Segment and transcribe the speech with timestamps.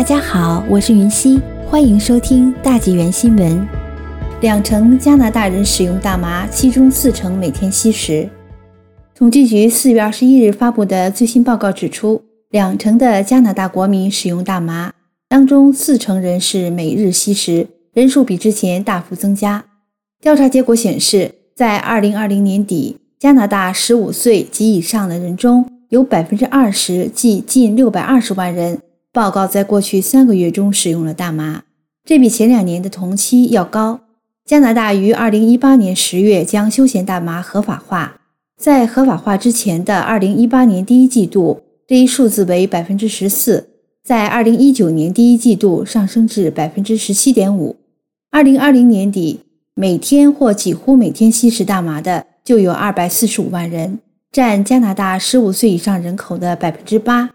[0.00, 3.68] 大家好，我是云溪，欢迎收听大纪元新闻。
[4.40, 8.26] 两成加拿大人使用大麻，其中四成每天吸食。
[9.14, 14.94] 统计局四月二十一日发布的最新报告指出，两成的加拿大国民使用大麻，
[15.28, 19.66] 当中四成人是每日吸食，人数比之前大幅增加。
[20.22, 28.80] 调查结果显示，在二零二零年底，加拿大十五岁及以上的人中有百分之二十，即近六百二十万人，
[29.12, 31.64] 报告在过去三个月中使用了大麻，
[32.04, 34.00] 这比前两年的同期要高。
[34.44, 38.20] 加拿大于二零一八年十月将休闲大麻合法化，
[38.56, 43.70] 在合法化之前的二零一八年第一季度，这一数字为百分之十四，
[44.04, 47.76] 在二零一九年第一季度上升至百分之十七点五。
[48.30, 49.40] 二零二零年底，
[49.74, 53.98] 每天或几乎每天吸食大麻的就有二百四十五万人，
[54.30, 57.30] 占加拿大十五岁以上人口的百分之八，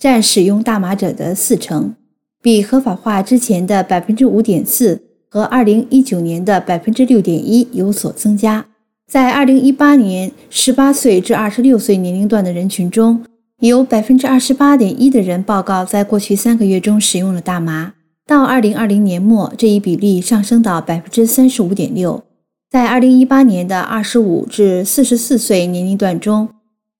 [0.00, 1.94] 占使用大麻者的四成，
[2.42, 5.02] 比合法化之前的百分之五点四。
[5.32, 8.66] 和二零一九年的百分之六点一有所增加。
[9.06, 13.22] 在二零一八年十八岁至二十六岁年龄段的人群中，
[13.60, 17.94] 有百分之二十八点一的人报告在过去三个月中使用了大麻。
[18.26, 22.24] 到二零二零年末，这一比例上升到百分之三十五点六。
[22.68, 26.48] 在二零一八年的二十五至四十四岁年龄段中，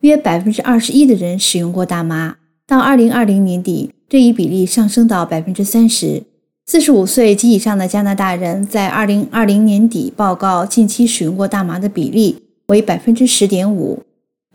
[0.03, 2.36] 约百分之二十一的人使用过大麻。
[2.70, 6.22] 到二零二零年底，这一比例上升到百分之三十。
[6.66, 14.04] 四十五岁及以上的加拿大人在二零二零年底报告近期使用过大麻的比例为百分之十点五，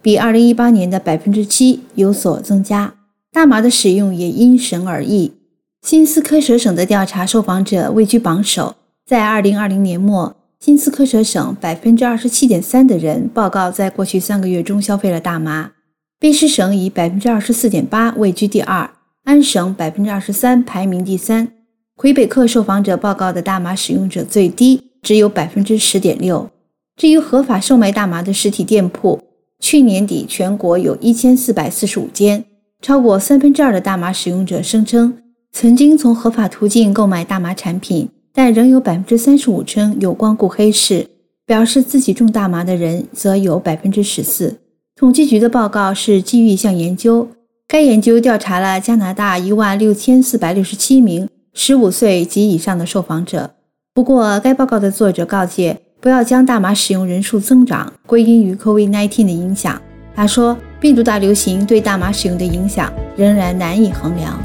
[0.01, 2.93] 比二零一八年的百分之七有所增加。
[3.33, 5.33] 大麻的使用也因省而异。
[5.81, 15.73] 新斯科舍省的调查受访者位居榜首，在二零二零年末，新斯科舍省百分之二十七点三的人报告在过去三个月中消费了大麻，
[16.19, 18.89] 卑诗省以百分之二十四点八位居第二，
[19.25, 21.49] 安省百分之二十三排名第三。
[21.95, 26.49] 魁北克受访者报告的大麻使用者最低，只有百分之十点六。
[26.95, 29.21] 至于合法售卖大麻的实体店铺，
[29.59, 32.45] 去年底全国有一千四百四十五间，
[32.81, 35.17] 超过三分之二的大麻使用者声称
[35.51, 41.07] 曾经从合法途径购买大麻产品，但仍有百分之三十五称有光顾黑市。
[41.45, 44.61] 表示自己种大麻的人则有百分之十四。
[44.97, 47.27] 统计局的报告是基于一项研究，
[47.67, 51.27] 该研究调查了加拿大一万六千四百六十七名。
[51.53, 53.55] 十五岁及以上的受访者。
[53.93, 59.81] 不过，该报告的作者告诫，不要将大麻使用人数增长归因于 COVID-19 的影响。
[60.15, 64.41] 他说，病毒大流行对大麻使用的影响仍然难以衡量。